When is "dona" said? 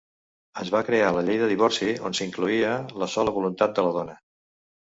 4.01-4.19